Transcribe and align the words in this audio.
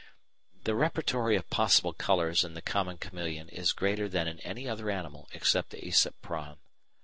The 0.63 0.73
repertory 0.73 1.35
of 1.35 1.51
possible 1.51 1.93
colours 1.93 2.43
in 2.43 2.55
the 2.55 2.61
common 2.63 2.97
chameleon 2.97 3.49
is 3.49 3.71
greater 3.71 4.09
than 4.09 4.27
in 4.27 4.39
any 4.39 4.67
other 4.67 4.89
animal 4.89 5.29
except 5.31 5.69
the 5.69 5.77
Æsop 5.77 6.13
prawn. 6.23 6.57